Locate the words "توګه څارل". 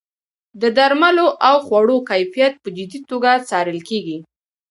3.11-3.79